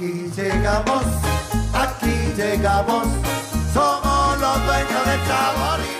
Aquí 0.00 0.30
llegamos, 0.34 1.04
aquí 1.74 2.32
llegamos, 2.34 3.06
somos 3.74 4.40
los 4.40 4.64
dueños 4.64 5.04
del 5.04 5.26
sabor 5.26 5.99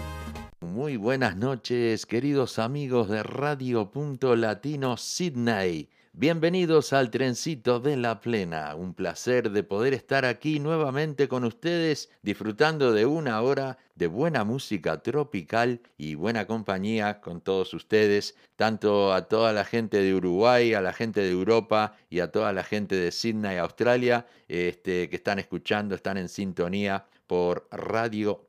Muy 0.81 0.97
buenas 0.97 1.37
noches, 1.37 2.07
queridos 2.07 2.57
amigos 2.57 3.07
de 3.07 3.21
Radio 3.21 3.91
Punto 3.91 4.35
Latino 4.35 4.97
Sydney. 4.97 5.91
Bienvenidos 6.11 6.91
al 6.91 7.11
trencito 7.11 7.79
de 7.79 7.97
la 7.97 8.19
plena. 8.19 8.73
Un 8.73 8.95
placer 8.95 9.51
de 9.51 9.61
poder 9.61 9.93
estar 9.93 10.25
aquí 10.25 10.59
nuevamente 10.59 11.27
con 11.27 11.43
ustedes 11.43 12.09
disfrutando 12.23 12.93
de 12.93 13.05
una 13.05 13.39
hora 13.43 13.77
de 13.93 14.07
buena 14.07 14.43
música 14.43 15.03
tropical 15.03 15.81
y 15.99 16.15
buena 16.15 16.47
compañía 16.47 17.21
con 17.21 17.41
todos 17.41 17.75
ustedes, 17.75 18.35
tanto 18.55 19.13
a 19.13 19.27
toda 19.27 19.53
la 19.53 19.65
gente 19.65 20.01
de 20.01 20.15
Uruguay, 20.15 20.73
a 20.73 20.81
la 20.81 20.93
gente 20.93 21.21
de 21.21 21.29
Europa 21.29 21.95
y 22.09 22.21
a 22.21 22.31
toda 22.31 22.53
la 22.53 22.63
gente 22.63 22.95
de 22.95 23.11
Sydney, 23.11 23.57
Australia, 23.57 24.25
este, 24.47 25.11
que 25.11 25.15
están 25.15 25.37
escuchando, 25.37 25.93
están 25.93 26.17
en 26.17 26.27
sintonía 26.27 27.05
por 27.31 27.65
Radio 27.71 28.45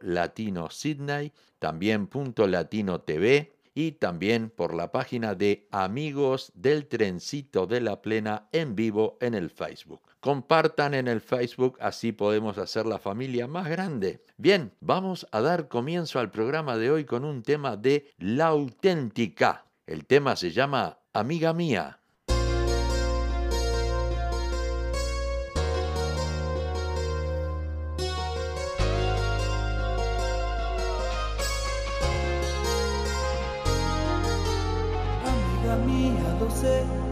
Latino 0.00 0.70
también 1.58 2.06
Latino 2.46 3.02
TV 3.02 3.52
y 3.74 3.92
también 3.92 4.48
por 4.48 4.72
la 4.72 4.90
página 4.92 5.34
de 5.34 5.68
Amigos 5.70 6.50
del 6.54 6.86
Trencito 6.86 7.66
de 7.66 7.82
la 7.82 8.00
Plena 8.00 8.48
en 8.50 8.74
vivo 8.74 9.18
en 9.20 9.34
el 9.34 9.50
Facebook. 9.50 10.00
Compartan 10.20 10.94
en 10.94 11.06
el 11.06 11.20
Facebook, 11.20 11.76
así 11.82 12.12
podemos 12.12 12.56
hacer 12.56 12.86
la 12.86 12.98
familia 12.98 13.46
más 13.46 13.68
grande. 13.68 14.24
Bien, 14.38 14.72
vamos 14.80 15.26
a 15.30 15.42
dar 15.42 15.68
comienzo 15.68 16.18
al 16.18 16.30
programa 16.30 16.78
de 16.78 16.90
hoy 16.90 17.04
con 17.04 17.26
un 17.26 17.42
tema 17.42 17.76
de 17.76 18.10
La 18.16 18.46
Auténtica. 18.46 19.66
El 19.86 20.06
tema 20.06 20.34
se 20.34 20.50
llama 20.50 20.98
Amiga 21.12 21.52
Mía. 21.52 22.00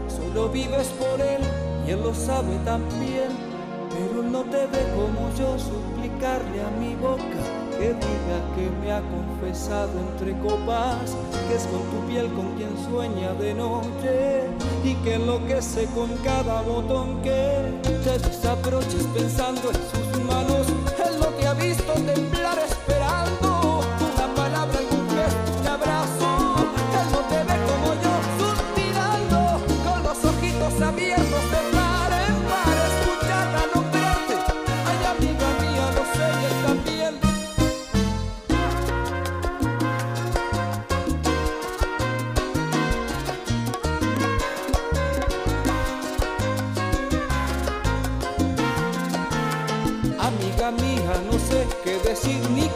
Solo 0.07 0.49
vives 0.49 0.87
por 0.99 1.19
él 1.21 1.41
y 1.87 1.91
él 1.91 2.01
lo 2.01 2.13
sabe 2.13 2.55
también. 2.65 3.53
Pero 3.89 4.23
no 4.23 4.41
te 4.43 4.65
ve 4.67 4.83
como 4.95 5.29
yo 5.37 5.57
suplicarle 5.59 6.61
a 6.61 6.69
mi 6.79 6.95
boca 6.95 7.63
que 7.77 7.89
diga 7.93 8.37
que 8.55 8.69
me 8.81 8.91
ha 8.91 9.01
confesado 9.01 9.91
entre 9.99 10.37
copas, 10.39 11.15
que 11.47 11.55
es 11.55 11.63
con 11.67 11.83
tu 11.91 12.07
piel 12.07 12.27
con 12.33 12.55
quien 12.55 12.75
sueña 12.89 13.33
de 13.33 13.53
noche 13.53 14.49
y 14.83 14.95
que 15.03 15.15
enloquece 15.15 15.85
con 15.93 16.09
cada 16.23 16.61
botón 16.61 17.21
que 17.21 17.71
te 18.03 18.17
desabroches 18.19 19.05
pensando 19.13 19.69
en 19.69 19.75
sus 19.75 20.23
manos. 20.23 20.52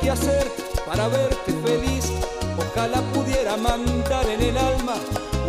Hacer 0.09 0.51
para 0.85 1.07
verte 1.07 1.53
feliz. 1.65 2.11
Ojalá 2.57 3.01
pudiera 3.13 3.57
mandar 3.57 4.25
en 4.29 4.41
el 4.41 4.57
alma 4.57 4.95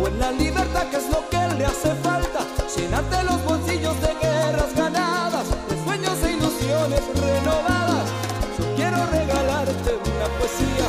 o 0.01 0.07
en 0.07 0.19
la 0.19 0.31
libertad 0.31 0.87
que 0.89 0.97
es 0.97 1.09
lo 1.09 1.27
que 1.29 1.55
le 1.57 1.65
hace 1.65 1.93
falta. 2.03 2.45
Llenarte 2.75 3.23
los 3.23 3.43
bolsillos 3.43 3.99
de 4.01 4.13
guerras 4.21 4.75
ganadas, 4.75 5.45
de 5.69 5.83
sueños 5.83 6.17
e 6.23 6.31
ilusiones 6.31 7.01
renovadas. 7.15 8.09
Yo 8.57 8.75
quiero 8.75 8.97
regalarte 9.07 9.91
una 9.93 10.27
poesía. 10.37 10.87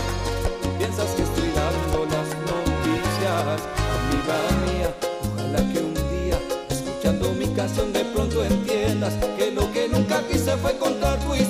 Piensas 0.79 1.11
que 1.17 1.23
estoy 1.23 1.51
dando 1.51 2.07
las 2.07 2.29
noticias, 2.51 3.61
amiga 3.97 4.37
mía. 4.67 4.95
Ojalá 5.33 5.59
que 5.73 5.79
un 5.79 5.95
día, 5.95 6.39
escuchando 6.69 7.33
mi 7.33 7.47
canción, 7.55 7.93
de 7.93 8.05
pronto 8.07 8.45
entiendas 8.45 9.15
que 9.39 9.53
lo 9.53 9.71
que 9.73 9.89
nunca 9.89 10.23
quise 10.29 10.57
fue 10.57 10.77
contar 10.79 11.19
tu 11.21 11.35
historia, 11.35 11.50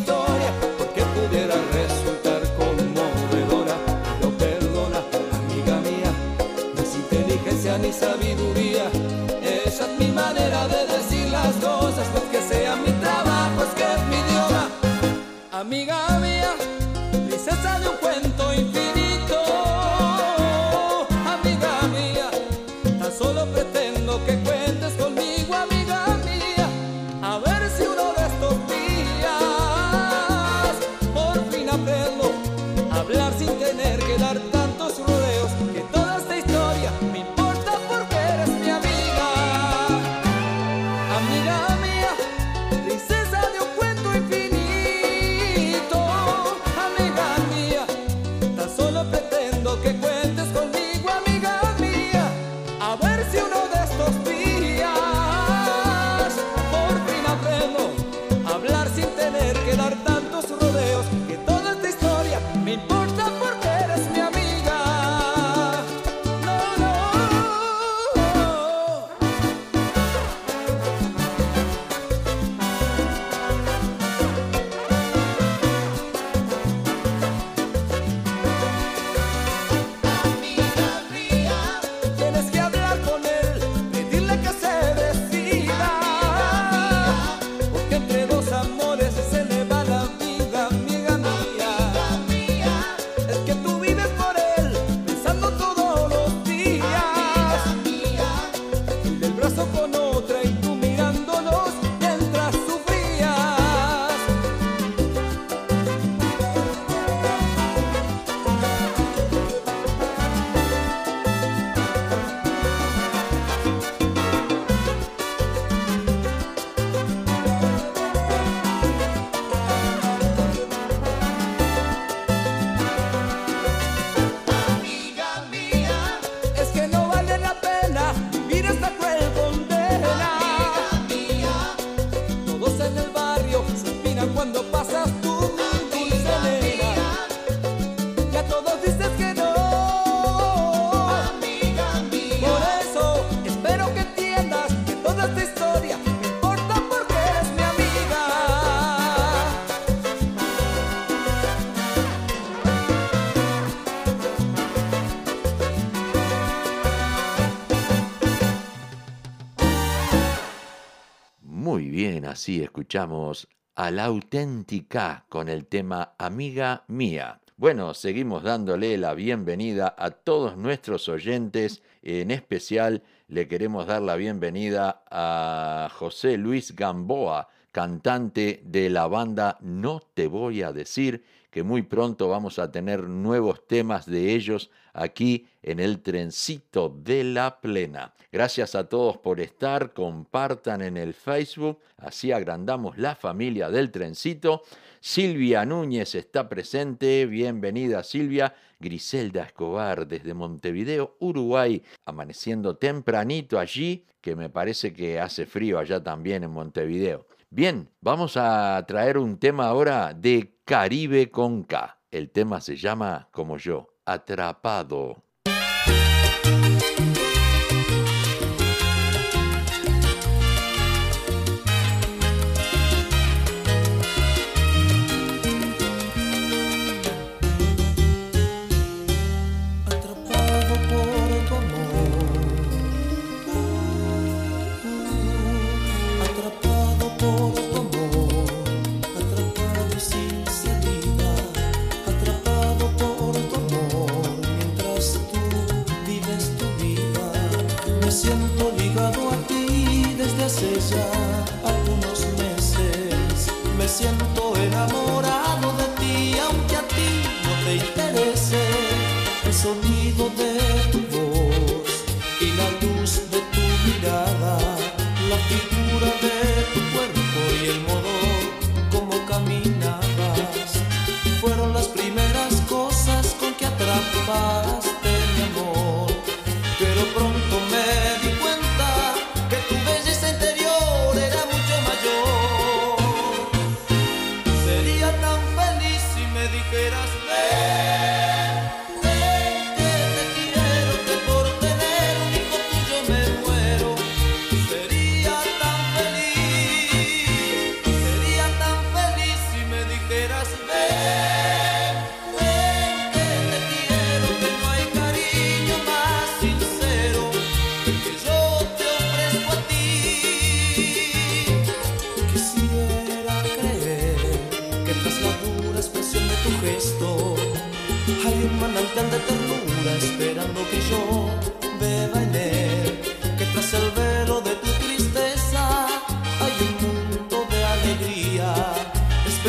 así 162.30 162.62
escuchamos 162.62 163.48
a 163.74 163.90
la 163.90 164.04
auténtica 164.04 165.24
con 165.28 165.48
el 165.48 165.66
tema 165.66 166.14
Amiga 166.16 166.84
Mía. 166.86 167.40
Bueno, 167.56 167.92
seguimos 167.92 168.44
dándole 168.44 168.96
la 168.98 169.14
bienvenida 169.14 169.96
a 169.98 170.12
todos 170.12 170.56
nuestros 170.56 171.08
oyentes. 171.08 171.82
En 172.02 172.30
especial 172.30 173.02
le 173.26 173.48
queremos 173.48 173.88
dar 173.88 174.02
la 174.02 174.14
bienvenida 174.14 175.02
a 175.10 175.90
José 175.92 176.38
Luis 176.38 176.76
Gamboa, 176.76 177.48
cantante 177.72 178.62
de 178.64 178.90
la 178.90 179.08
banda 179.08 179.58
No 179.60 180.00
Te 180.14 180.28
Voy 180.28 180.62
a 180.62 180.72
Decir, 180.72 181.24
que 181.50 181.64
muy 181.64 181.82
pronto 181.82 182.28
vamos 182.28 182.60
a 182.60 182.70
tener 182.70 183.08
nuevos 183.08 183.66
temas 183.66 184.06
de 184.06 184.34
ellos 184.34 184.70
aquí 184.92 185.48
en 185.62 185.80
el 185.80 186.00
trencito 186.00 186.96
de 186.96 187.24
la 187.24 187.60
plena. 187.60 188.14
Gracias 188.32 188.76
a 188.76 188.88
todos 188.88 189.18
por 189.18 189.40
estar, 189.40 189.92
compartan 189.92 190.82
en 190.82 190.96
el 190.96 191.14
Facebook, 191.14 191.80
así 191.96 192.30
agrandamos 192.30 192.96
la 192.96 193.16
familia 193.16 193.70
del 193.70 193.90
trencito. 193.90 194.62
Silvia 195.00 195.64
Núñez 195.64 196.14
está 196.14 196.48
presente, 196.48 197.26
bienvenida 197.26 198.04
Silvia. 198.04 198.54
Griselda 198.78 199.42
Escobar 199.42 200.06
desde 200.06 200.32
Montevideo, 200.32 201.16
Uruguay, 201.18 201.82
amaneciendo 202.06 202.76
tempranito 202.76 203.58
allí, 203.58 204.06
que 204.20 204.36
me 204.36 204.48
parece 204.48 204.94
que 204.94 205.20
hace 205.20 205.44
frío 205.44 205.78
allá 205.78 206.02
también 206.02 206.44
en 206.44 206.50
Montevideo. 206.50 207.26
Bien, 207.50 207.90
vamos 208.00 208.36
a 208.36 208.82
traer 208.86 209.18
un 209.18 209.38
tema 209.38 209.66
ahora 209.66 210.14
de 210.14 210.54
Caribe 210.64 211.30
con 211.30 211.64
K. 211.64 211.98
El 212.12 212.30
tema 212.30 212.60
se 212.60 212.76
llama, 212.76 213.28
como 213.32 213.58
yo, 213.58 213.88
Atrapado. 214.04 215.24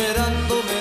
esperándome. 0.01 0.80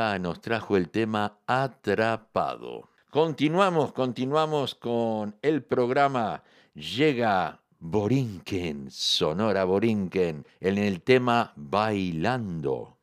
Nos 0.00 0.40
trajo 0.40 0.78
el 0.78 0.88
tema 0.88 1.36
Atrapado. 1.46 2.88
Continuamos, 3.10 3.92
continuamos 3.92 4.74
con 4.74 5.36
el 5.42 5.62
programa. 5.62 6.42
Llega 6.74 7.60
Borinquen, 7.80 8.90
Sonora 8.90 9.64
Borinquen, 9.64 10.46
en 10.58 10.78
el 10.78 11.02
tema 11.02 11.52
Bailando. 11.54 12.99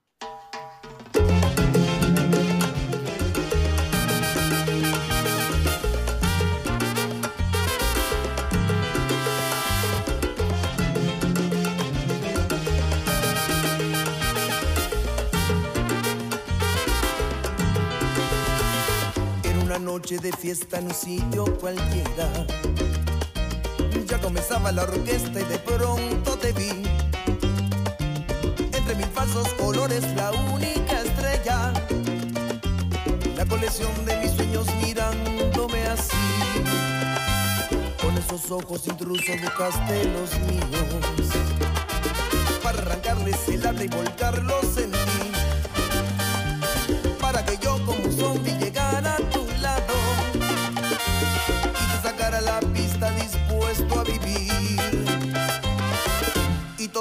Noche 19.97 20.19
de 20.19 20.31
fiesta 20.31 20.77
en 20.77 20.85
un 20.85 20.93
sitio 20.93 21.43
cualquiera. 21.57 22.29
Ya 24.05 24.21
comenzaba 24.21 24.71
la 24.71 24.83
orquesta 24.83 25.39
y 25.39 25.43
de 25.45 25.57
pronto 25.57 26.37
te 26.37 26.53
vi. 26.53 26.69
Entre 28.77 28.93
mil 28.95 29.07
falsos 29.07 29.47
colores, 29.55 30.03
la 30.15 30.31
única 30.53 31.01
estrella. 31.01 31.73
La 33.35 33.45
colección 33.47 33.91
de 34.05 34.17
mis 34.17 34.33
sueños 34.33 34.67
mirándome 34.83 35.81
así. 35.87 36.27
Con 37.99 38.15
esos 38.17 38.51
ojos 38.51 38.87
intrusos 38.87 39.41
buscaste 39.41 40.03
los 40.15 40.29
míos. 40.41 41.27
Para 42.61 42.77
arrancarles 42.83 43.49
el 43.49 43.65
habla 43.65 43.83
y 43.83 43.87
volcarlos 43.87 44.77
en 44.77 44.91
mí. 44.91 45.31
Para 47.19 47.43
que 47.43 47.57
yo 47.57 47.83
como 47.83 48.03
un 48.03 48.11
zombie 48.11 48.56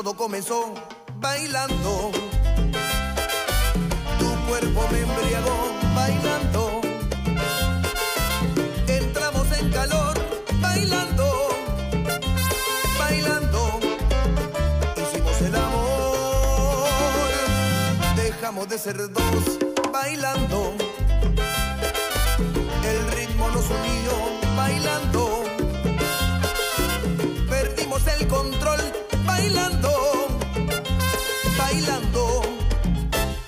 todo 0.02 0.14
comenzó 0.14 0.74
bailando. 1.20 2.12
Tu 4.18 4.46
cuerpo 4.46 4.86
me 4.92 4.98
embriagó 4.98 5.72
bailando. 5.94 6.80
Entramos 8.86 9.46
en 9.58 9.70
calor 9.70 10.14
bailando. 10.60 11.48
Bailando. 12.98 13.80
Hicimos 14.96 15.40
el 15.40 15.54
amor. 15.56 16.88
Dejamos 18.16 18.68
de 18.68 18.78
ser 18.78 18.98
dos 19.10 19.58
bailando. 19.90 20.74
El 22.84 23.16
ritmo 23.16 23.48
nos 23.48 23.64
unió 23.64 24.12
bailando. 24.58 25.44
Perdimos 27.48 28.06
el 28.08 28.28
control 28.28 29.05
bailando. 29.26 29.90
Bailando. 31.58 32.42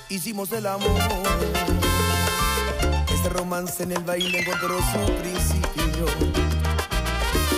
Hicimos 0.09 0.53
el 0.53 0.67
amor. 0.67 1.01
Este 3.15 3.29
romance 3.31 3.83
en 3.83 3.93
el 3.93 4.03
baile 4.05 4.41
encontró 4.41 4.79
su 4.79 5.13
principio. 5.21 6.07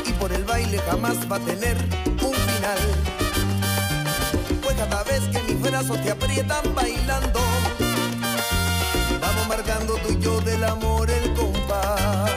Y 0.07 0.13
por 0.15 0.33
el 0.33 0.45
baile 0.45 0.79
jamás 0.89 1.17
va 1.31 1.37
a 1.37 1.41
tener 1.41 1.77
un 2.23 2.35
final. 2.35 2.79
Pues 4.63 4.77
cada 4.77 5.03
vez 5.05 5.23
que 5.33 5.43
mis 5.43 5.61
brazos 5.61 6.03
te 6.03 6.11
aprietan 6.11 6.75
bailando 6.75 7.41
Vamos 9.21 9.49
marcando 9.49 9.95
tú 9.97 10.13
y 10.13 10.19
yo 10.19 10.41
del 10.41 10.65
amor 10.65 11.11
el 11.11 11.35
compás. 11.35 12.31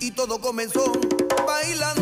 Y 0.00 0.10
todo 0.10 0.40
comenzó 0.40 0.92
bailando. 1.46 2.01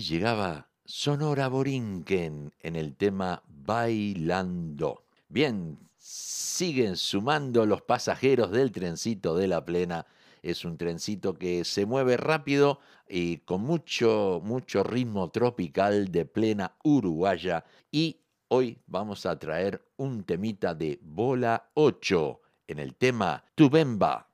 Llegaba 0.00 0.68
Sonora 0.86 1.48
Borinquen 1.48 2.52
en 2.60 2.76
el 2.76 2.96
tema 2.96 3.42
Bailando. 3.46 5.04
Bien, 5.28 5.78
siguen 5.98 6.96
sumando 6.96 7.66
los 7.66 7.82
pasajeros 7.82 8.50
del 8.52 8.72
trencito 8.72 9.36
de 9.36 9.48
la 9.48 9.64
plena. 9.66 10.06
Es 10.42 10.64
un 10.64 10.78
trencito 10.78 11.34
que 11.34 11.64
se 11.64 11.84
mueve 11.84 12.16
rápido 12.16 12.80
y 13.06 13.38
con 13.38 13.60
mucho, 13.60 14.40
mucho 14.42 14.82
ritmo 14.82 15.30
tropical 15.30 16.10
de 16.10 16.24
plena 16.24 16.74
uruguaya. 16.82 17.64
Y 17.90 18.20
hoy 18.48 18.78
vamos 18.86 19.26
a 19.26 19.38
traer 19.38 19.84
un 19.98 20.24
temita 20.24 20.74
de 20.74 20.98
Bola 21.02 21.70
8 21.74 22.40
en 22.68 22.78
el 22.78 22.94
tema 22.94 23.44
Tubemba. 23.54 24.31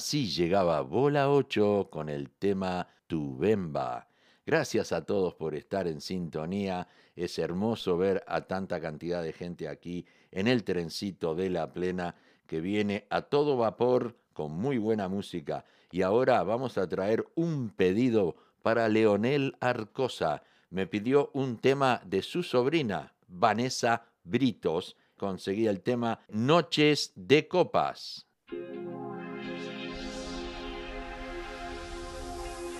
Así 0.00 0.28
llegaba 0.28 0.80
Bola 0.80 1.30
8 1.30 1.88
con 1.90 2.08
el 2.08 2.30
tema 2.30 2.88
Tu 3.06 3.36
Bemba. 3.36 4.08
Gracias 4.46 4.92
a 4.92 5.04
todos 5.04 5.34
por 5.34 5.54
estar 5.54 5.86
en 5.86 6.00
sintonía. 6.00 6.88
Es 7.14 7.38
hermoso 7.38 7.98
ver 7.98 8.24
a 8.26 8.40
tanta 8.40 8.80
cantidad 8.80 9.22
de 9.22 9.34
gente 9.34 9.68
aquí 9.68 10.06
en 10.30 10.48
el 10.48 10.64
trencito 10.64 11.34
de 11.34 11.50
la 11.50 11.74
plena 11.74 12.14
que 12.46 12.62
viene 12.62 13.06
a 13.10 13.20
todo 13.20 13.58
vapor 13.58 14.16
con 14.32 14.52
muy 14.52 14.78
buena 14.78 15.06
música. 15.06 15.66
Y 15.92 16.00
ahora 16.00 16.42
vamos 16.44 16.78
a 16.78 16.88
traer 16.88 17.26
un 17.34 17.68
pedido 17.68 18.36
para 18.62 18.88
Leonel 18.88 19.54
Arcosa. 19.60 20.42
Me 20.70 20.86
pidió 20.86 21.30
un 21.34 21.58
tema 21.58 22.00
de 22.06 22.22
su 22.22 22.42
sobrina, 22.42 23.12
Vanessa 23.28 24.06
Britos. 24.24 24.96
Conseguí 25.18 25.66
el 25.66 25.82
tema 25.82 26.20
Noches 26.30 27.12
de 27.16 27.46
Copas. 27.46 28.26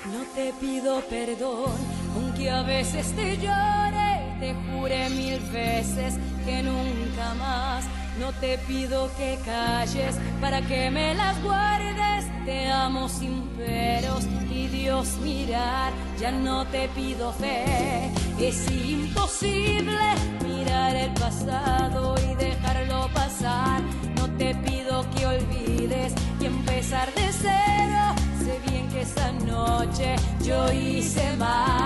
No 0.06 0.24
te 0.34 0.52
pido 0.54 1.02
perdón, 1.02 1.72
aunque 2.14 2.50
a 2.50 2.62
veces 2.62 3.14
te 3.14 3.36
llore, 3.36 4.34
te 4.40 4.54
jure 4.54 5.10
mil 5.10 5.38
veces 5.52 6.14
que 6.46 6.62
nunca 6.62 7.34
más. 7.34 7.84
No 8.18 8.32
te 8.32 8.56
pido 8.58 9.10
que 9.18 9.38
calles 9.44 10.16
para 10.40 10.62
que 10.62 10.90
me 10.90 11.14
las 11.14 11.40
guardes, 11.42 12.24
te 12.46 12.70
amo 12.70 13.08
sin 13.08 13.42
peros 13.56 14.24
y 14.50 14.66
Dios 14.68 15.18
mirar, 15.22 15.92
ya 16.18 16.30
no 16.30 16.66
te 16.66 16.88
pido 16.88 17.32
fe, 17.34 18.10
es 18.38 18.70
imposible 18.70 20.14
mirar 20.42 20.96
el 20.96 21.12
pasado 21.12 22.14
y 22.30 22.34
dejarlo 22.36 23.08
pasar. 23.12 23.82
No 24.16 24.28
te 24.36 24.54
pido 24.54 25.04
que 25.10 25.26
olvides 25.26 26.14
yo 30.44 30.70
hice 30.72 31.36
mal. 31.36 31.79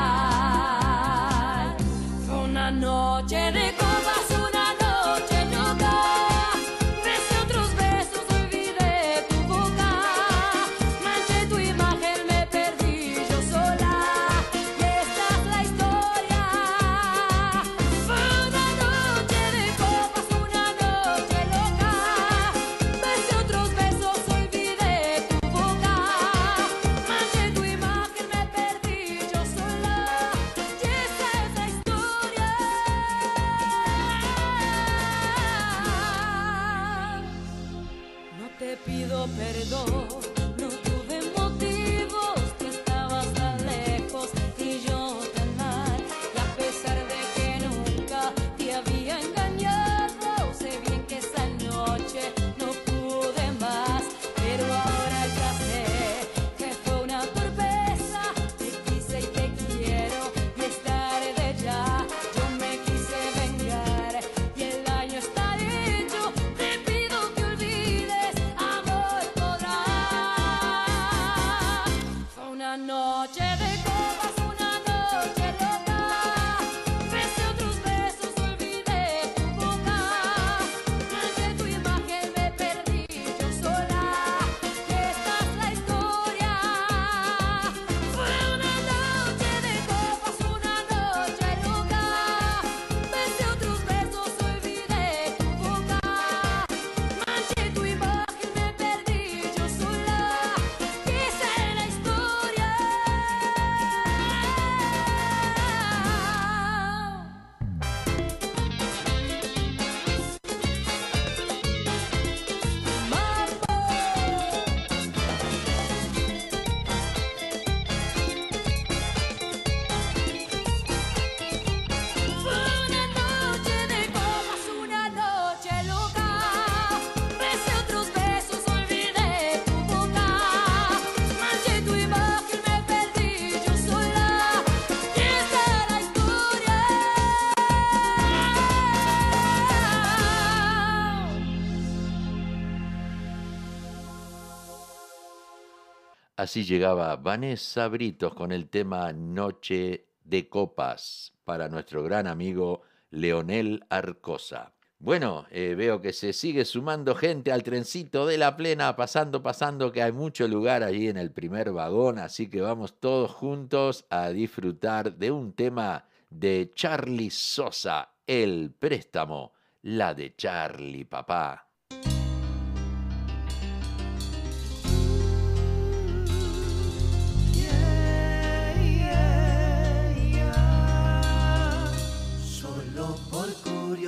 Así 146.55 146.63
llegaba 146.63 147.17
Vanessa 147.17 147.89
Britos 147.89 148.33
con 148.33 148.53
el 148.53 148.69
tema 148.69 149.13
Noche 149.13 150.07
de 150.23 150.49
Copas 150.49 151.33
para 151.43 151.69
nuestro 151.69 152.05
gran 152.05 152.29
amigo 152.29 152.83
Leonel 153.11 153.85
Arcosa. 153.89 154.73
Bueno, 155.01 155.47
eh, 155.51 155.75
veo 155.77 156.01
que 156.01 156.13
se 156.13 156.33
sigue 156.33 156.65
sumando 156.65 157.17
gente 157.17 157.51
al 157.51 157.65
trencito 157.65 158.25
de 158.25 158.39
la 158.39 158.57
plena, 158.57 158.95
pasando, 158.95 159.43
pasando, 159.43 159.91
que 159.91 160.05
hay 160.05 160.13
mucho 160.13 160.47
lugar 160.47 160.85
allí 160.85 161.09
en 161.09 161.17
el 161.17 161.33
primer 161.33 161.73
vagón, 161.73 162.21
así 162.21 162.49
que 162.49 162.61
vamos 162.61 163.01
todos 163.01 163.33
juntos 163.33 164.07
a 164.09 164.29
disfrutar 164.29 165.17
de 165.17 165.33
un 165.33 165.55
tema 165.55 166.07
de 166.31 166.71
Charlie 166.73 167.31
Sosa, 167.31 168.11
El 168.29 168.73
Préstamo, 168.79 169.55
la 169.83 170.15
de 170.15 170.37
Charlie, 170.37 171.05
papá. 171.05 171.64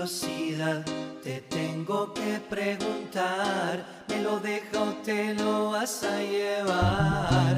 Te 0.07 1.41
tengo 1.51 2.15
que 2.15 2.39
preguntar, 2.49 4.05
¿me 4.09 4.23
lo 4.23 4.39
deja 4.39 4.81
o 4.81 4.93
te 5.05 5.35
lo 5.35 5.71
vas 5.73 6.05
a 6.05 6.21
llevar? 6.23 7.57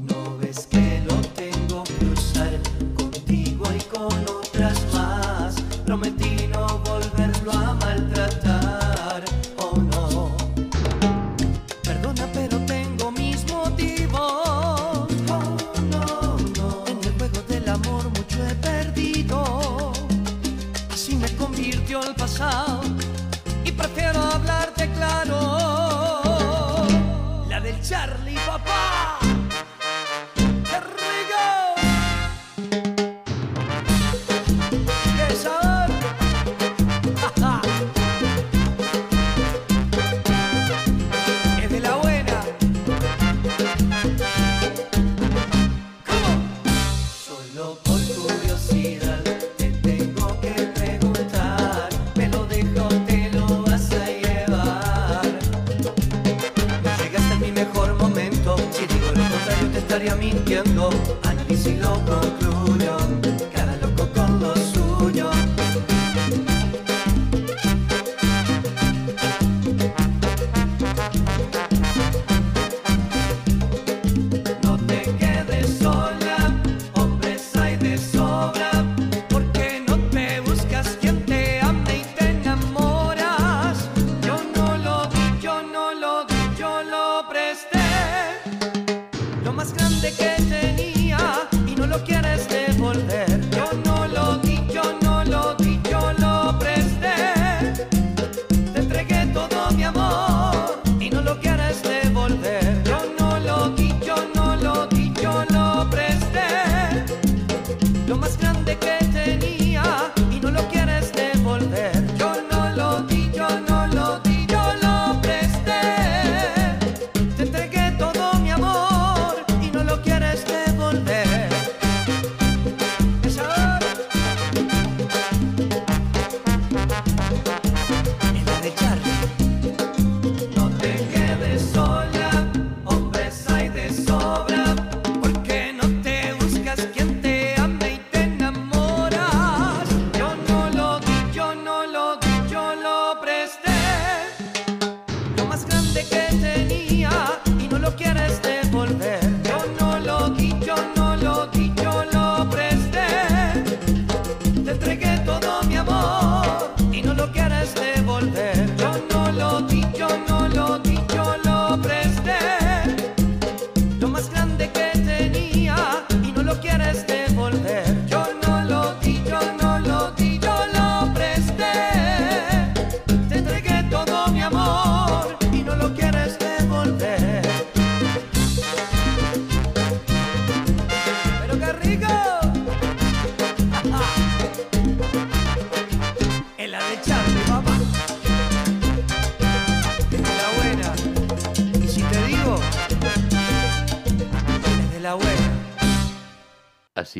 ¿No 0.00 0.36
ves 0.38 0.66
que 0.66 1.00
lo 1.06 1.14
tengo 1.36 1.84
que 1.84 2.06
usar 2.06 2.58
contigo 2.96 3.66
y 3.72 3.80
con 3.84 4.12
otras 4.36 4.84
más? 4.92 5.54
Convirtió 22.16 22.44
el 22.46 22.73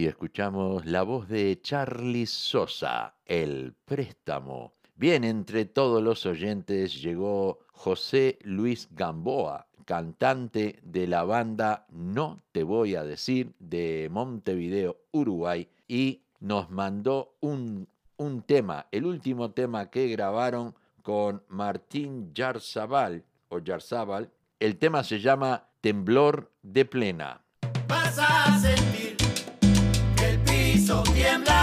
escuchamos 0.07 0.87
la 0.87 1.03
voz 1.03 1.29
de 1.29 1.61
Charlie 1.61 2.27
Sosa, 2.27 3.15
El 3.25 3.75
Préstamo. 3.85 4.73
Bien, 4.97 5.25
entre 5.25 5.65
todos 5.65 6.03
los 6.03 6.27
oyentes 6.27 7.01
llegó 7.01 7.61
José 7.73 8.39
Luis 8.43 8.89
Gamboa, 8.93 9.67
cantante 9.85 10.81
de 10.83 11.07
la 11.07 11.25
banda 11.25 11.87
No 11.91 12.41
Te 12.53 12.63
Voy 12.63 12.95
a 12.95 13.05
Decir 13.05 13.55
de 13.59 14.09
Montevideo, 14.11 14.99
Uruguay, 15.13 15.69
y 15.89 16.23
nos 16.41 16.71
mandó 16.71 17.37
un, 17.41 17.89
un 18.17 18.43
tema, 18.43 18.87
el 18.91 19.07
último 19.07 19.53
tema 19.53 19.91
que 19.91 20.09
grabaron 20.09 20.75
con 21.03 21.43
Martín 21.49 22.33
Yarzabal, 22.35 23.25
o 23.49 23.59
Yarzabal. 23.59 24.31
El 24.59 24.77
tema 24.79 25.05
se 25.05 25.21
llama 25.21 25.69
Temblor 25.81 26.51
de 26.63 26.85
Plena. 26.85 27.43
Vas 27.89 28.19
a 28.19 28.59
hizo 30.85 31.03
tiemblar. 31.15 31.54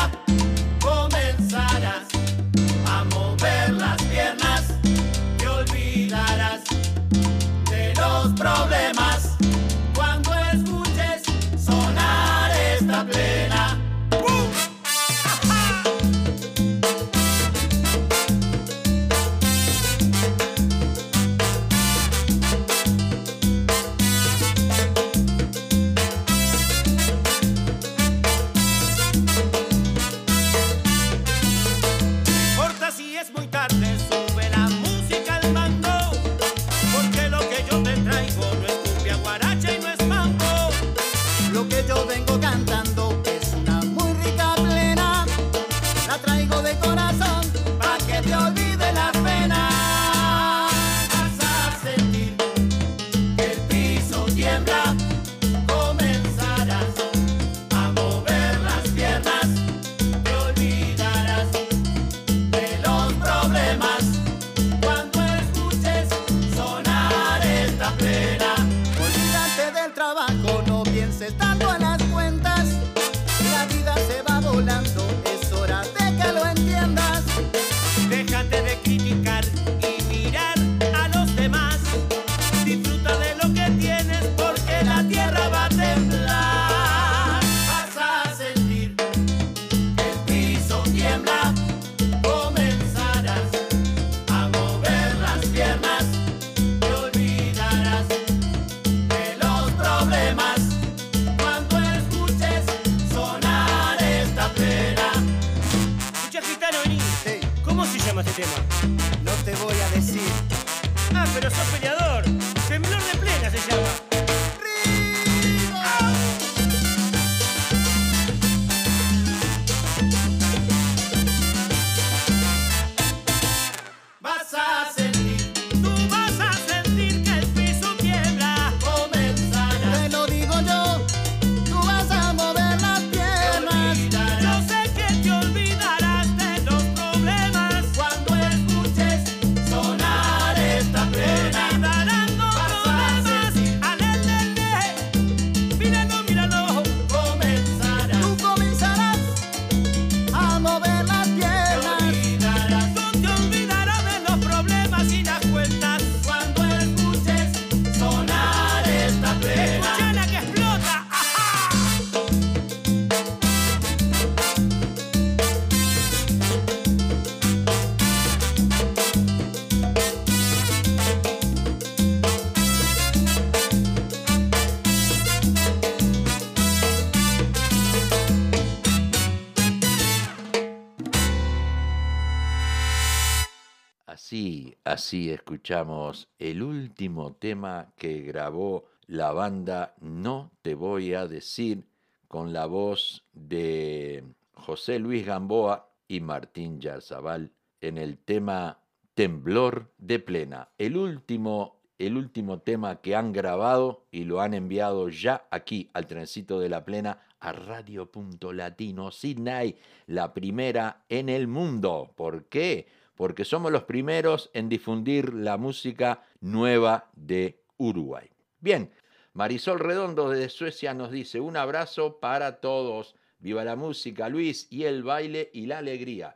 Así, 185.02 185.32
escuchamos 185.32 186.30
el 186.38 186.62
último 186.62 187.34
tema 187.34 187.92
que 187.98 188.22
grabó 188.22 188.86
la 189.08 189.32
banda 189.32 189.96
No 190.00 190.52
Te 190.62 190.76
Voy 190.76 191.16
a 191.16 191.26
Decir 191.26 191.88
con 192.28 192.54
la 192.54 192.68
voz 192.68 193.26
de 193.34 194.24
José 194.54 195.00
Luis 195.00 195.26
Gamboa 195.26 195.90
y 196.08 196.20
Martín 196.20 196.80
Yarzabal 196.80 197.52
en 197.82 197.98
el 197.98 198.20
tema 198.20 198.78
Temblor 199.16 199.92
de 199.98 200.20
Plena, 200.20 200.70
el 200.78 200.96
último, 200.96 201.82
el 201.98 202.16
último 202.16 202.60
tema 202.60 203.02
que 203.02 203.16
han 203.16 203.34
grabado 203.34 204.06
y 204.12 204.26
lo 204.26 204.40
han 204.40 204.54
enviado 204.54 205.10
ya 205.10 205.48
aquí 205.50 205.90
al 205.94 206.06
trencito 206.06 206.60
de 206.60 206.70
la 206.70 206.86
Plena 206.86 207.18
a 207.40 207.54
Radio 207.54 208.12
Punto 208.12 208.54
Latino 208.54 209.10
Sydney, 209.10 209.78
la 210.06 210.32
primera 210.32 211.06
en 211.10 211.28
el 211.28 211.48
mundo. 211.48 212.14
¿Por 212.16 212.46
qué? 212.46 213.01
Porque 213.22 213.46
somos 213.46 213.72
los 213.72 213.84
primeros 213.84 214.50
en 214.52 214.68
difundir 214.68 215.36
la 215.36 215.56
música 215.56 216.24
nueva 216.40 217.12
de 217.14 217.62
Uruguay. 217.78 218.28
Bien, 218.60 218.92
Marisol 219.34 219.78
Redondo 219.78 220.28
desde 220.28 220.50
Suecia 220.50 220.96
nos 220.96 221.12
dice 221.12 221.40
un 221.40 221.56
abrazo 221.56 222.20
para 222.20 222.60
todos. 222.60 223.14
Viva 223.38 223.64
la 223.64 223.76
música, 223.76 224.28
Luis, 224.28 224.66
y 224.72 224.86
el 224.86 225.04
baile 225.04 225.52
y 225.54 225.68
la 225.68 225.78
alegría. 225.78 226.36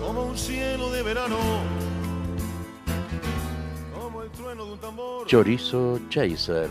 como 0.00 0.24
un 0.24 0.38
cielo 0.38 0.90
de 0.90 1.02
verano, 1.02 1.38
como 3.94 4.22
el 4.22 4.30
trueno 4.30 4.64
de 4.64 4.72
un 4.72 4.78
tambor. 4.78 5.26
Chorizo 5.26 6.00
Chaser, 6.08 6.70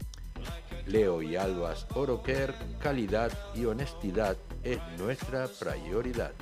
Leo 0.87 1.21
y 1.21 1.35
Albas 1.35 1.85
Oroker, 1.93 2.55
calidad 2.79 3.31
y 3.53 3.65
honestidad 3.65 4.37
es 4.63 4.79
nuestra 4.97 5.47
prioridad. 5.47 6.33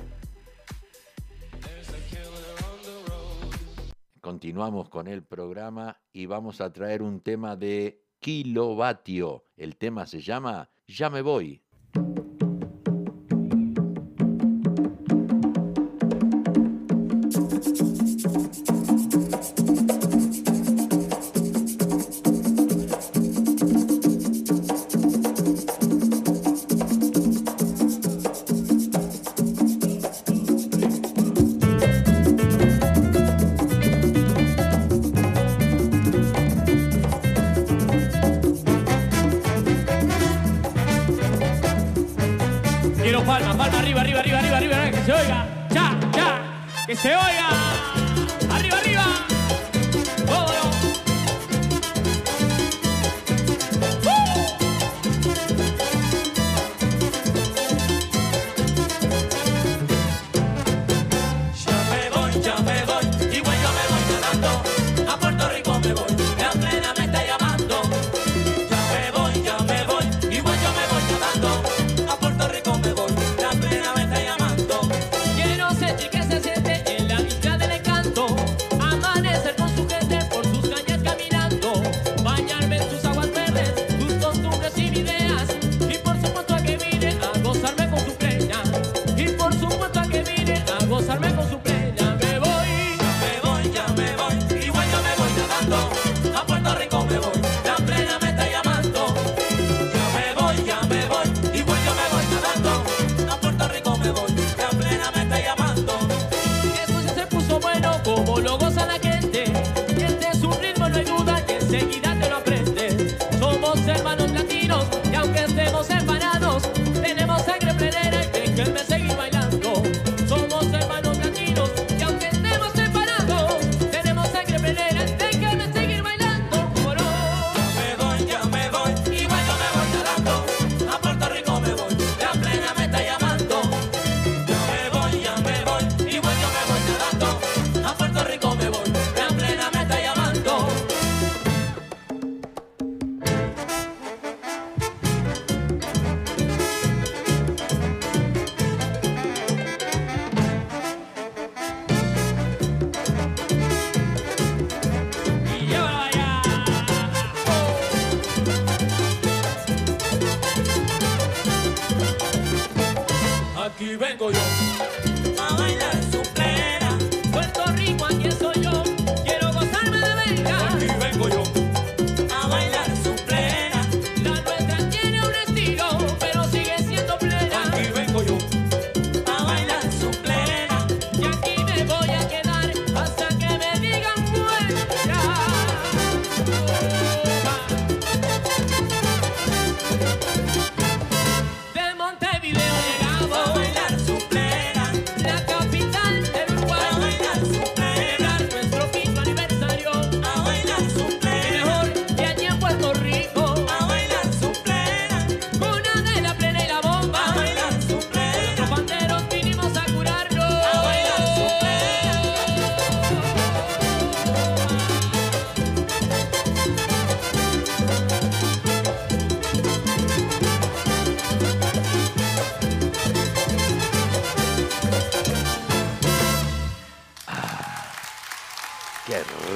Continuamos 4.20 4.90
con 4.90 5.08
el 5.08 5.22
programa 5.22 5.98
y 6.12 6.26
vamos 6.26 6.60
a 6.60 6.72
traer 6.72 7.00
un 7.00 7.20
tema 7.20 7.56
de 7.56 8.04
kilovatio. 8.18 9.46
El 9.56 9.76
tema 9.76 10.06
se 10.06 10.20
llama 10.20 10.70
Ya 10.86 11.08
me 11.08 11.22
voy. 11.22 11.62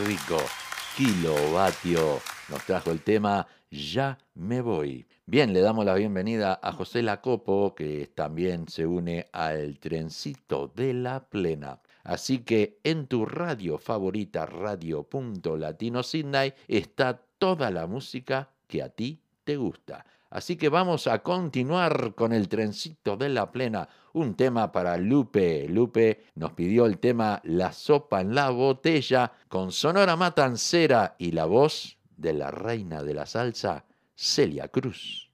Rico. 0.07 0.39
Kilovatio 0.97 2.21
nos 2.49 2.65
trajo 2.67 2.91
el 2.91 3.03
tema 3.03 3.47
Ya 3.71 4.19
me 4.35 4.61
voy. 4.61 5.07
Bien, 5.27 5.53
le 5.53 5.61
damos 5.61 5.85
la 5.85 5.95
bienvenida 5.95 6.59
a 6.61 6.73
José 6.73 7.03
Lacopo, 7.03 7.73
que 7.73 8.11
también 8.13 8.67
se 8.69 8.85
une 8.85 9.29
al 9.33 9.79
trencito 9.79 10.73
de 10.75 10.93
la 10.93 11.29
plena. 11.29 11.81
Así 12.03 12.39
que 12.39 12.81
en 12.83 13.07
tu 13.07 13.27
radio 13.27 13.79
favorita, 13.79 14.45
radio.latino 14.45 16.03
Sydney, 16.03 16.53
está 16.67 17.23
toda 17.39 17.71
la 17.71 17.87
música 17.87 18.51
que 18.67 18.83
a 18.83 18.89
ti 18.89 19.23
te 19.45 19.57
gusta. 19.57 20.05
Así 20.35 20.57
que 20.57 20.69
vamos 20.69 21.07
a 21.07 21.21
continuar 21.21 22.13
con 22.17 22.33
el 22.33 22.49
trencito 22.49 23.17
de 23.17 23.29
la 23.29 23.53
plena, 23.53 23.89
un 24.15 24.35
tema 24.35 24.73
para 24.73 24.97
Lupe. 24.97 25.69
Lupe 25.69 26.25
nos 26.35 26.55
pidió 26.55 26.87
el 26.87 26.99
tema 26.99 27.41
La 27.45 27.71
sopa 27.71 28.21
en 28.21 28.35
la 28.35 28.51
botella 28.51 29.31
con 29.47 29.71
Sonora 29.71 30.17
Matancera 30.17 31.15
y 31.19 31.31
la 31.31 31.45
voz 31.45 31.99
de 32.17 32.33
la 32.33 32.51
reina 32.51 33.05
de 33.05 33.15
la 33.15 33.27
salsa, 33.27 33.85
Celia 34.17 34.67
Cruz. 34.67 35.31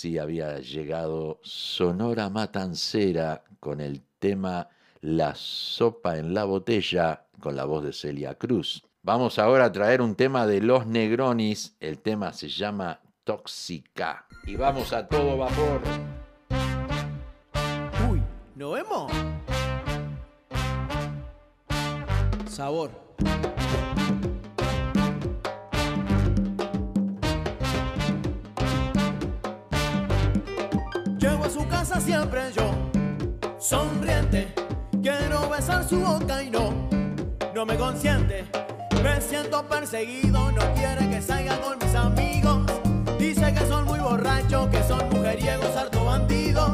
Así 0.00 0.16
había 0.16 0.58
llegado 0.60 1.40
Sonora 1.42 2.30
Matancera 2.30 3.44
con 3.60 3.82
el 3.82 4.00
tema 4.18 4.70
La 5.02 5.34
sopa 5.34 6.16
en 6.16 6.32
la 6.32 6.44
botella 6.44 7.26
con 7.38 7.54
la 7.54 7.66
voz 7.66 7.84
de 7.84 7.92
Celia 7.92 8.34
Cruz. 8.36 8.82
Vamos 9.02 9.38
ahora 9.38 9.66
a 9.66 9.72
traer 9.72 10.00
un 10.00 10.14
tema 10.14 10.46
de 10.46 10.62
Los 10.62 10.86
Negronis, 10.86 11.76
el 11.80 11.98
tema 11.98 12.32
se 12.32 12.48
llama 12.48 12.98
Tóxica. 13.24 14.24
Y 14.46 14.56
vamos 14.56 14.90
a 14.94 15.06
todo 15.06 15.36
vapor. 15.36 15.82
Uy, 18.10 18.22
¿nos 18.54 18.72
vemos? 18.72 19.12
Sabor. 22.46 22.90
Siempre 32.00 32.40
yo, 32.56 32.70
sonriente. 33.58 34.52
Quiero 35.02 35.48
besar 35.48 35.86
su 35.86 36.00
boca 36.00 36.42
y 36.42 36.50
no, 36.50 36.72
no 37.54 37.66
me 37.66 37.76
consiente. 37.76 38.44
Me 39.02 39.20
siento 39.20 39.66
perseguido, 39.66 40.50
no 40.52 40.74
quiere 40.74 41.08
que 41.10 41.20
salga 41.20 41.60
con 41.60 41.78
mis 41.78 41.94
amigos. 41.94 42.64
Dice 43.18 43.52
que 43.52 43.66
son 43.66 43.84
muy 43.84 43.98
borrachos, 43.98 44.68
que 44.68 44.82
son 44.82 45.08
mujeriegos, 45.10 45.76
harto 45.76 46.04
bandidos. 46.04 46.70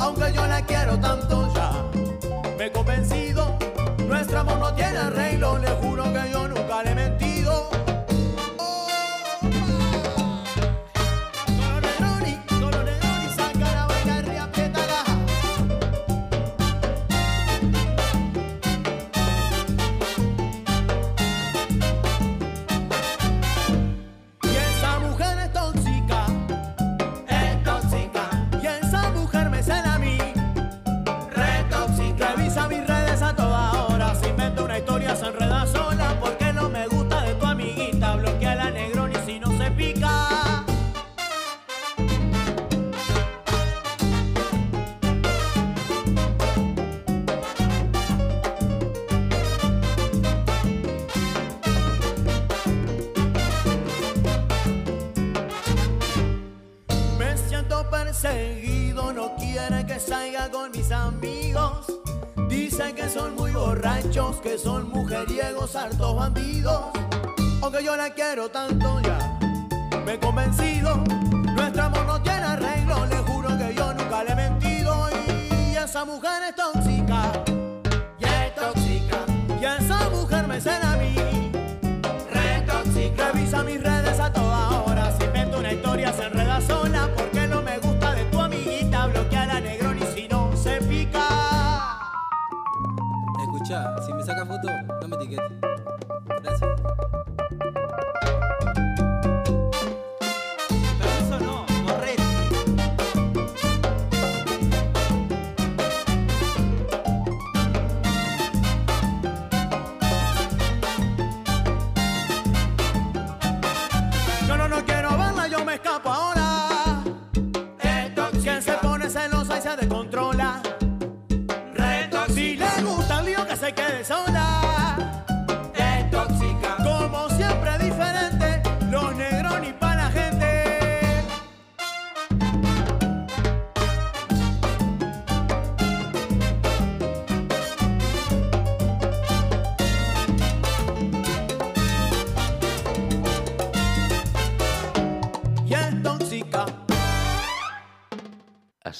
Aunque 0.00 0.32
yo 0.32 0.46
la 0.46 0.62
quiero 0.64 0.98
tanto 0.98 1.52
ya, 1.54 1.72
me 2.56 2.66
he 2.66 2.72
convencido. 2.72 3.56
Nuestro 4.06 4.40
amor 4.40 4.58
no 4.58 4.74
tiene 4.74 4.98
arreglo, 4.98 5.58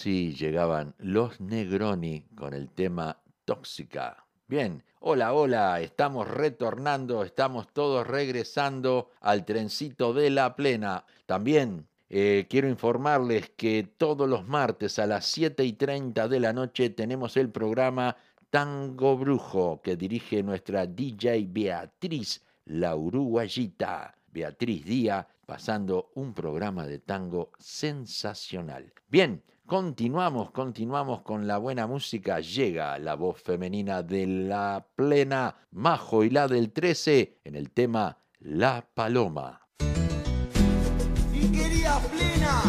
llegaban 0.09 0.95
los 0.99 1.39
Negroni 1.41 2.23
con 2.35 2.55
el 2.55 2.71
tema 2.71 3.21
Tóxica. 3.45 4.25
Bien, 4.47 4.83
hola, 5.01 5.35
hola, 5.35 5.81
estamos 5.83 6.27
retornando, 6.27 7.23
estamos 7.25 7.71
todos 7.75 8.07
regresando 8.07 9.11
al 9.21 9.45
trencito 9.45 10.15
de 10.15 10.31
la 10.31 10.57
plena. 10.57 11.05
También 11.27 11.87
eh, 12.09 12.47
quiero 12.49 12.69
informarles 12.69 13.51
que 13.51 13.87
todos 13.99 14.27
los 14.27 14.49
martes 14.49 14.99
a 14.99 15.07
las 15.07 15.27
7 15.27 15.63
y 15.63 15.75
30 15.75 16.27
de 16.27 16.41
la 16.41 16.55
noche 16.55 16.89
tenemos 16.89 17.37
el 17.37 17.51
programa 17.51 18.17
Tango 18.49 19.19
Brujo 19.19 19.83
que 19.83 19.97
dirige 19.97 20.43
nuestra 20.43 20.87
DJ 20.87 21.47
Beatriz, 21.51 22.43
la 22.65 22.97
uruguayita. 22.97 24.15
Beatriz 24.31 24.85
Díaz, 24.85 25.27
pasando 25.47 26.11
un 26.15 26.35
programa 26.35 26.87
de 26.87 26.99
tango 26.99 27.51
sensacional. 27.59 28.93
Bien, 29.09 29.43
Continuamos, 29.69 30.51
continuamos 30.51 31.21
con 31.21 31.47
la 31.47 31.59
buena 31.59 31.87
música. 31.87 32.41
Llega 32.41 32.99
la 32.99 33.17
voz 33.17 33.43
femenina 33.43 34.03
de 34.03 34.27
la 34.27 34.87
plena 34.97 35.57
Majo 35.73 36.25
y 36.25 36.31
la 36.31 36.49
del 36.49 36.73
13 36.73 37.41
en 37.45 37.55
el 37.55 37.71
tema 37.73 38.17
La 38.39 38.89
Paloma. 38.95 39.69
Y 41.35 41.53
querida 41.53 42.01
plena, 42.01 42.63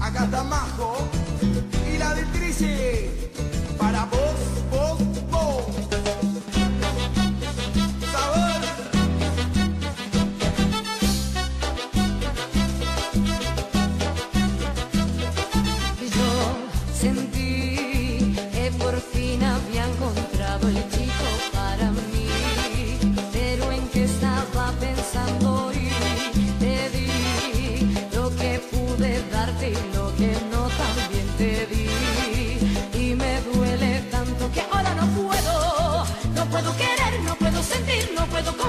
acá 0.00 0.26
está 0.26 0.44
Majo 0.44 0.96
y 1.92 1.98
la 1.98 2.14
del 2.14 2.30
13 2.30 3.32
para 3.76 4.04
vos. 4.04 4.65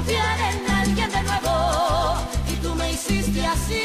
confiar 0.08 0.40
en 0.40 0.72
alguien 0.72 1.12
de 1.12 1.24
nuevo 1.24 2.18
y 2.50 2.56
tú 2.62 2.74
me 2.76 2.92
hiciste 2.92 3.46
así. 3.46 3.84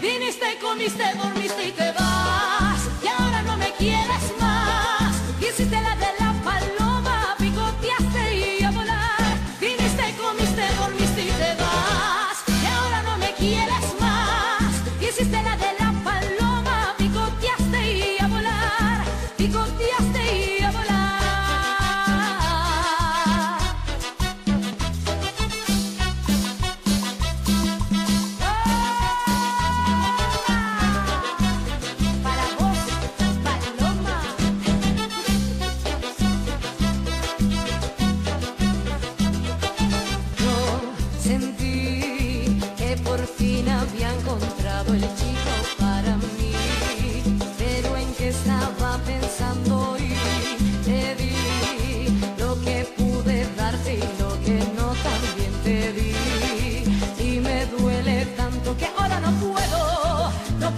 Viniste 0.00 0.52
y 0.52 0.62
comiste 0.62 1.02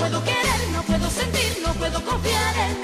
puedo 0.04 0.22
querer, 0.22 0.68
no 0.72 0.82
puedo 0.82 1.08
sentir, 1.10 1.62
no 1.66 1.72
puedo 1.74 2.04
confiar 2.04 2.54
en 2.56 2.83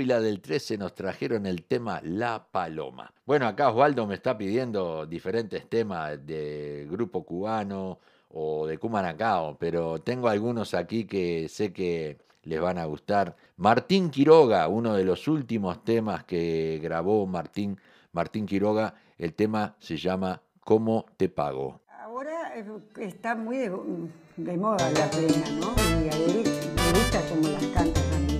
Y 0.00 0.06
la 0.06 0.20
del 0.20 0.40
13 0.40 0.78
nos 0.78 0.94
trajeron 0.94 1.46
el 1.46 1.64
tema 1.64 2.00
La 2.02 2.46
Paloma. 2.50 3.12
Bueno, 3.26 3.46
acá 3.46 3.70
Osvaldo 3.70 4.06
me 4.06 4.14
está 4.14 4.36
pidiendo 4.38 5.06
diferentes 5.06 5.68
temas 5.68 6.24
de 6.26 6.86
grupo 6.90 7.24
cubano 7.24 7.98
o 8.30 8.66
de 8.66 8.78
Cumanacao, 8.78 9.56
pero 9.58 10.00
tengo 10.00 10.28
algunos 10.28 10.74
aquí 10.74 11.04
que 11.04 11.48
sé 11.48 11.72
que 11.72 12.18
les 12.44 12.60
van 12.60 12.78
a 12.78 12.86
gustar. 12.86 13.36
Martín 13.56 14.10
Quiroga, 14.10 14.68
uno 14.68 14.94
de 14.94 15.04
los 15.04 15.28
últimos 15.28 15.84
temas 15.84 16.24
que 16.24 16.80
grabó 16.82 17.26
Martín, 17.26 17.78
Martín 18.12 18.46
Quiroga, 18.46 18.94
el 19.18 19.34
tema 19.34 19.76
se 19.78 19.96
llama 19.96 20.42
¿Cómo 20.60 21.06
te 21.16 21.28
pago? 21.28 21.80
Ahora 22.00 22.56
eh, 22.56 22.64
está 23.00 23.34
muy 23.34 23.58
de, 23.58 24.56
moda 24.56 24.90
la 24.90 25.10
plena, 25.10 25.50
¿no? 25.60 25.74
Y 26.04 26.08
a 26.08 26.16
él 26.16 26.44
me 26.74 26.98
gusta 26.98 27.20
como 27.28 27.48
las 27.48 27.64
canta 27.66 28.00
también. 28.10 28.31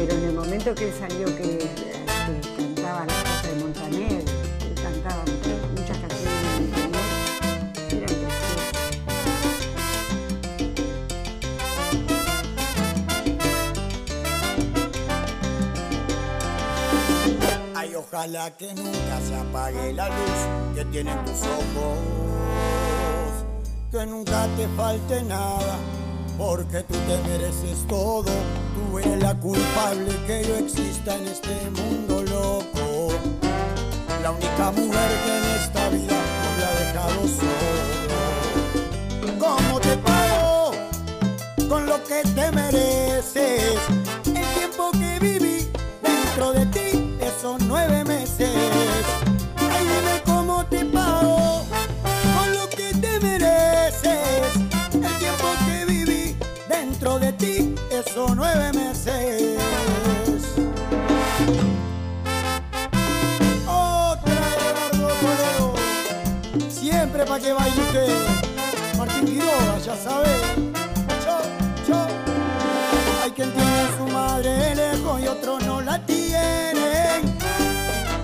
Pero 0.00 0.14
en 0.14 0.24
el 0.24 0.32
momento 0.32 0.74
que 0.74 0.88
él 0.88 0.94
salió 0.98 1.26
que, 1.36 1.58
que 1.58 1.92
cantaba 2.56 3.04
las 3.04 3.16
cosas 3.22 3.42
de 3.42 3.54
Montaner, 3.56 4.24
él 4.62 4.74
cantaba 4.82 5.24
muchas 5.76 5.98
canciones 5.98 6.42
de 6.42 6.60
Montaner, 6.62 7.04
era 7.90 8.06
precioso. 8.06 8.40
Ay, 17.76 17.94
ojalá 17.94 18.56
que 18.56 18.72
nunca 18.72 19.20
se 19.20 19.36
apague 19.36 19.92
la 19.92 20.08
luz 20.08 20.46
que 20.76 20.84
tienen 20.86 21.22
tus 21.26 21.42
ojos. 21.42 21.98
Que 23.90 24.06
nunca 24.06 24.48
te 24.56 24.66
falte 24.68 25.22
nada, 25.24 25.76
porque 26.40 26.82
tú 26.84 26.94
te 27.06 27.28
mereces 27.28 27.86
todo. 27.86 28.32
Tú 28.74 28.98
eres 28.98 29.22
la 29.22 29.34
culpable 29.38 30.10
que 30.26 30.42
yo 30.48 30.56
exista 30.56 31.14
en 31.16 31.26
este 31.26 31.54
mundo 31.70 32.22
loco. 32.22 33.08
La 34.22 34.30
única 34.30 34.70
mujer 34.70 35.10
que 35.24 35.36
en 35.36 35.44
esta 35.60 35.88
vida 35.90 36.18
no 36.40 36.48
me 36.56 36.62
ha 36.64 36.72
dejado 36.84 37.20
solo. 37.42 38.20
¿Cómo 39.38 39.80
te 39.80 39.96
pago? 39.98 40.72
Con 41.68 41.84
lo 41.86 42.02
que 42.04 42.22
te 42.22 42.50
mereces. 42.52 43.78
El 44.24 44.46
tiempo 44.58 44.90
que 44.92 45.18
viví 45.20 45.68
dentro 46.02 46.52
de 46.52 46.64
ti, 46.66 47.16
esos 47.20 47.60
nueve 47.66 48.02
meses. 48.04 49.19
Para 67.30 67.40
que 67.40 67.52
baile. 67.52 68.06
Martín 68.98 69.24
Quiroga, 69.24 69.78
ya 69.78 69.96
sabe. 69.96 70.28
Yo, 71.24 71.38
yo. 71.88 72.06
Hay 73.22 73.30
quien 73.30 73.52
tiene 73.52 73.80
a 73.80 73.96
su 73.96 74.06
madre 74.08 74.74
lejos 74.74 75.20
y 75.22 75.28
otros 75.28 75.64
no 75.64 75.80
la 75.80 76.04
tienen. 76.06 77.20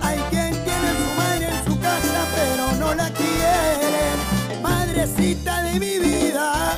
Hay 0.01 0.19
quien 0.29 0.51
tiene 0.65 0.87
a 0.89 0.95
su 1.01 1.09
madre 1.21 1.47
en 1.47 1.65
su 1.71 1.79
casa 1.79 2.19
pero 2.35 2.71
no 2.73 2.93
la 2.95 3.09
quieren. 3.11 4.61
Madrecita 4.61 5.63
de 5.63 5.79
mi 5.79 5.99
vida, 5.99 6.77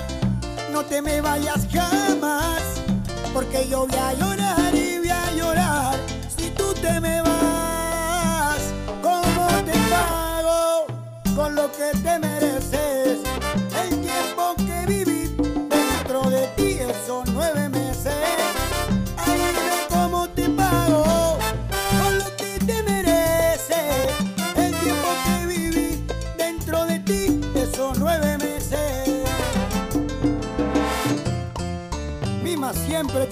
no 0.71 0.83
te 0.83 1.01
me 1.01 1.21
vayas 1.21 1.67
jamás, 1.71 2.61
porque 3.39 3.69
yo 3.69 3.87
voy 3.87 3.97
a 3.97 4.13
llorar 4.15 4.75
y 4.75 4.97
voy 4.97 5.09
a 5.09 5.31
llorar 5.31 5.97
si 6.27 6.49
tú 6.49 6.73
te 6.73 6.99
me 6.99 7.21
vas. 7.21 8.59
¿Cómo 9.01 9.47
te 9.63 9.77
pago 9.89 10.85
con 11.37 11.55
lo 11.55 11.71
que 11.71 11.97
te 12.03 12.19
mereces? 12.19 13.19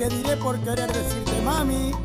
Diré 0.10 0.38
por 0.38 0.58
querer 0.60 0.91
decirte 0.91 1.41
mami. 1.43 1.97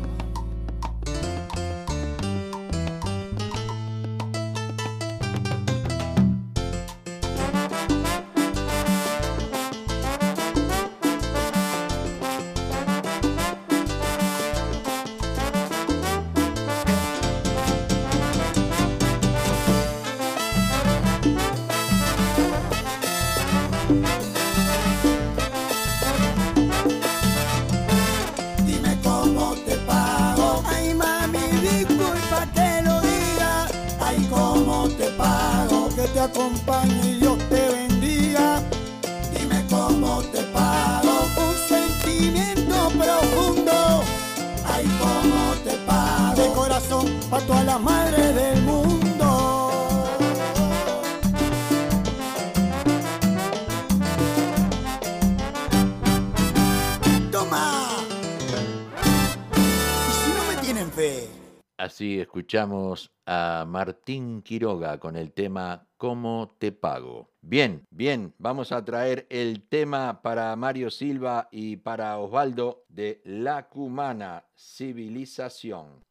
Así 61.93 62.19
escuchamos 62.19 63.11
a 63.27 63.65
Martín 63.67 64.41
Quiroga 64.41 64.99
con 64.99 65.15
el 65.15 65.31
tema 65.31 65.85
¿Cómo 65.95 66.55
te 66.57 66.71
pago? 66.71 67.29
Bien, 67.39 67.85
bien, 67.91 68.33
vamos 68.39 68.71
a 68.71 68.83
traer 68.83 69.27
el 69.29 69.61
tema 69.69 70.23
para 70.23 70.55
Mario 70.55 70.89
Silva 70.89 71.49
y 71.51 71.77
para 71.77 72.17
Osvaldo 72.17 72.83
de 72.89 73.21
La 73.25 73.69
Cumana 73.69 74.43
Civilización. 74.57 76.03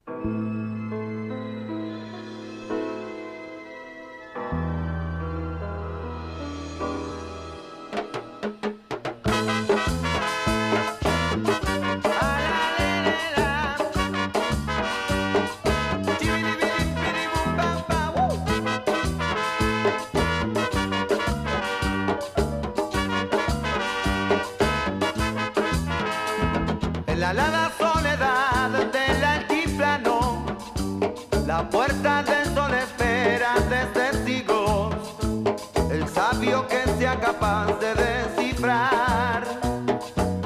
Capaz 37.20 37.66
de 37.80 37.94
descifrar 37.94 39.44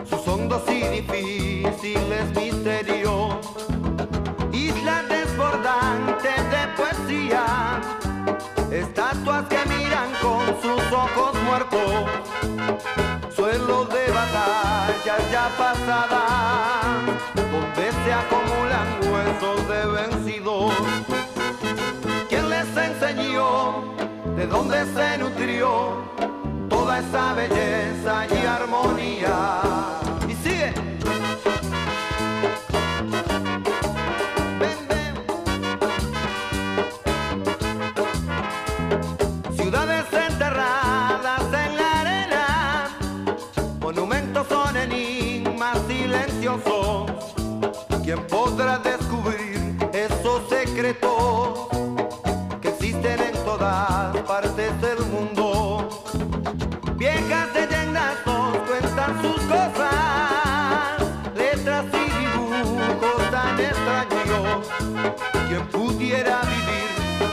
sus 0.08 0.26
hondos 0.28 0.62
y 0.68 0.82
difíciles 1.00 2.24
misterios. 2.34 3.36
Isla 4.52 5.02
desbordante 5.08 6.28
de 6.28 6.62
poesía, 6.76 7.80
estatuas 8.70 9.44
que 9.48 9.64
miran 9.66 10.10
con 10.20 10.46
sus 10.62 10.92
ojos 10.92 11.34
muertos 11.44 11.86
suelo 13.34 13.84
de 13.84 14.10
batallas 14.12 15.30
ya 15.30 15.48
pasadas, 15.58 17.04
donde 17.34 17.92
se 17.92 18.12
acumulan 18.12 18.88
huesos 19.12 19.68
de 19.68 19.86
vencidos. 19.86 20.72
¿Quién 22.28 22.48
les 22.48 22.76
enseñó? 22.76 23.94
¿De 24.36 24.46
dónde 24.46 24.84
se 24.94 25.18
nutrió 25.18 26.25
esa 26.98 27.34
belleza 27.34 28.26
y 28.34 28.46
armonía? 28.46 30.15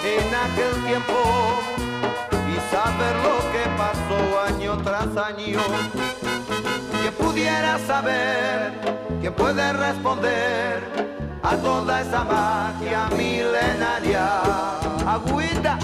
Tiempo 0.04 1.60
y 2.50 2.76
saber 2.76 3.16
lo 3.24 3.38
que 3.52 3.64
pasó 3.78 4.42
año 4.48 4.78
tras 4.84 5.16
año. 5.18 5.62
Que 7.04 7.12
pudiera 7.12 7.80
saber, 7.80 8.74
que 9.22 9.32
puede 9.32 9.74
responder 9.74 10.84
a 11.42 11.56
toda 11.58 12.02
esa 12.02 12.24
magia 12.24 13.08
milenaria. 13.16 14.42
Agüita. 15.08 15.80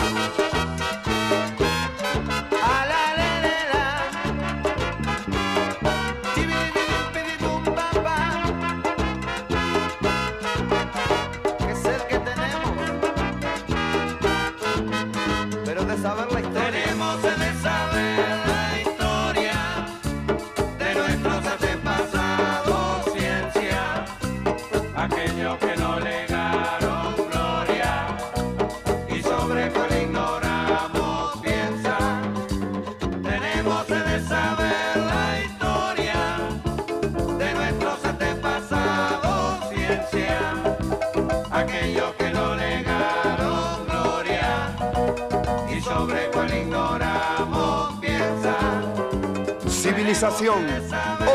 Civilización, 50.09 50.65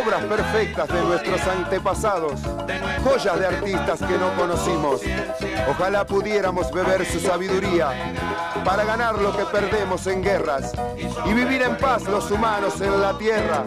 obras 0.05 0.25
perfectas 0.25 0.89
de 0.89 1.01
nuestros 1.03 1.41
antepasados, 1.47 2.41
joyas 3.05 3.39
de 3.39 3.47
artistas 3.47 4.01
que 4.01 4.19
no 4.19 4.35
conocimos. 4.35 5.01
Ojalá 5.71 6.05
pudiéramos 6.05 6.73
beber 6.73 7.07
su 7.07 7.21
sabiduría 7.21 7.93
para 8.65 8.83
ganar 8.83 9.17
lo 9.17 9.31
que 9.37 9.45
perdemos 9.45 10.09
en 10.09 10.25
guerras 10.25 10.73
y 11.25 11.33
vivir 11.33 11.63
en 11.63 11.77
paz 11.77 12.03
los 12.03 12.29
humanos 12.33 12.81
en 12.81 13.01
la 13.01 13.17
tierra. 13.17 13.65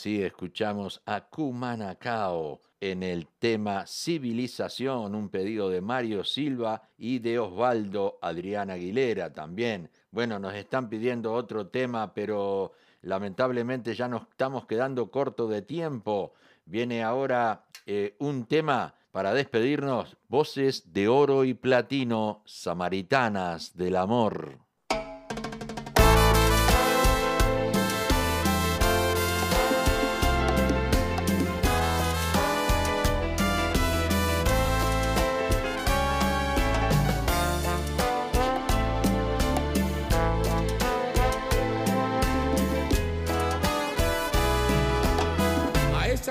Así 0.00 0.22
escuchamos 0.22 1.02
a 1.04 1.28
Cumanacao 1.28 2.62
en 2.80 3.02
el 3.02 3.26
tema 3.38 3.84
Civilización, 3.86 5.14
un 5.14 5.28
pedido 5.28 5.68
de 5.68 5.82
Mario 5.82 6.24
Silva 6.24 6.88
y 6.96 7.18
de 7.18 7.38
Osvaldo 7.38 8.18
Adrián 8.22 8.70
Aguilera 8.70 9.34
también. 9.34 9.90
Bueno, 10.10 10.38
nos 10.38 10.54
están 10.54 10.88
pidiendo 10.88 11.34
otro 11.34 11.66
tema, 11.66 12.14
pero 12.14 12.72
lamentablemente 13.02 13.94
ya 13.94 14.08
nos 14.08 14.22
estamos 14.22 14.64
quedando 14.64 15.10
corto 15.10 15.46
de 15.48 15.60
tiempo. 15.60 16.32
Viene 16.64 17.02
ahora 17.02 17.66
eh, 17.84 18.16
un 18.20 18.46
tema 18.46 18.94
para 19.12 19.34
despedirnos, 19.34 20.16
voces 20.28 20.94
de 20.94 21.08
oro 21.08 21.44
y 21.44 21.52
platino, 21.52 22.40
samaritanas 22.46 23.76
del 23.76 23.96
amor. 23.96 24.69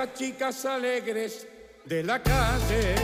Chicas 0.07 0.65
alegres 0.65 1.45
de 1.83 2.03
la 2.03 2.23
calle 2.23 2.95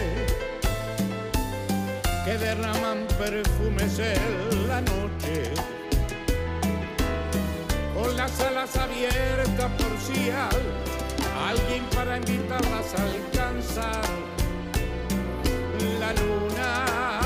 que 2.24 2.38
derraman 2.38 3.06
perfumes 3.20 4.00
en 4.00 4.68
la 4.70 4.80
noche 4.80 5.52
con 7.94 8.16
las 8.16 8.40
alas 8.40 8.76
abiertas 8.78 9.72
por 9.78 10.00
si 10.00 10.32
alguien 11.50 11.84
para 11.94 12.18
invitarlas 12.18 12.94
a 12.98 13.04
alcanzar 13.04 14.02
la 16.00 16.14
luna 16.14 17.25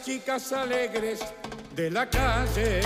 chicas 0.00 0.52
alegres 0.52 1.20
de 1.76 1.90
la 1.90 2.08
calle 2.08 2.80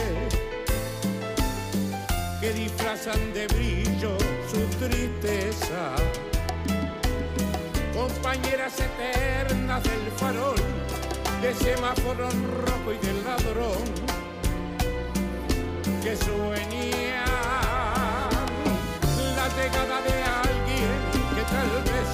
que 2.40 2.52
disfrazan 2.52 3.32
de 3.32 3.46
brillo 3.48 4.16
su 4.50 4.60
tristeza. 4.78 5.94
Compañeras 7.94 8.74
eternas 8.80 9.82
del 9.84 10.10
farol, 10.16 10.56
de 11.42 11.54
semáforo 11.54 12.28
rojo 12.64 12.92
y 12.92 13.06
del 13.06 13.24
ladrón 13.24 13.84
que 16.02 16.16
sueñan 16.16 17.24
la 19.36 19.48
llegada 19.56 20.00
de 20.02 20.22
alguien 20.44 20.98
que 21.34 21.42
tal 21.54 21.70
vez 21.92 22.08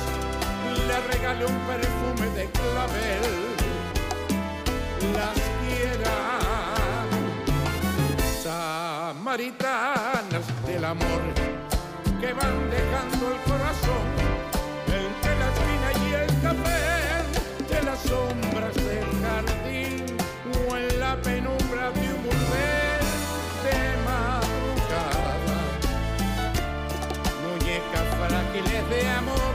le 0.86 1.12
regale 1.12 1.46
un 1.46 1.58
perfume 1.66 2.26
de 2.36 2.46
clavel 2.50 3.61
las 5.16 5.38
quieran. 5.60 7.08
Samaritanas 8.42 10.44
del 10.66 10.84
amor 10.84 11.22
que 12.20 12.32
van 12.32 12.70
dejando 12.70 13.24
el 13.34 13.40
corazón 13.50 14.06
entre 14.86 15.32
la 15.40 15.46
espina 15.52 15.88
y 16.04 16.06
el 16.22 16.30
café, 16.40 16.84
de 17.68 17.78
las 17.82 17.98
sombras 18.00 18.74
del 18.74 19.08
jardín 19.22 20.04
o 20.54 20.56
en 20.76 20.86
la 21.00 21.12
penumbra 21.16 21.84
de 21.90 22.14
un 22.14 22.22
volver 22.22 23.00
de 23.64 23.78
madrugada. 24.06 25.58
Muñecas 27.42 28.06
frágiles 28.18 28.82
de 28.90 29.00
amor 29.08 29.51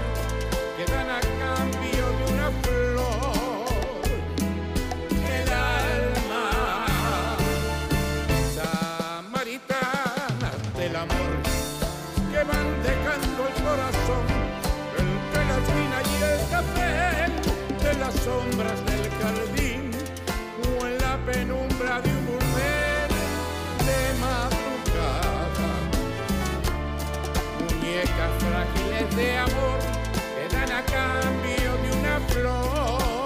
sombras 18.28 18.80
del 18.86 19.06
jardín 19.20 19.92
o 20.68 20.86
en 20.86 20.98
la 20.98 21.16
penumbra 21.26 22.02
de 22.02 22.10
un 22.18 22.26
burner 22.26 23.10
de 23.88 24.02
madrugada. 24.26 25.70
Muñecas 27.60 28.32
frágiles 28.44 29.16
de 29.16 29.38
amor 29.38 29.80
que 30.36 30.56
dan 30.56 30.72
a 30.80 30.84
cambio 30.96 31.70
de 31.84 31.90
una 32.00 32.20
flor. 32.32 33.17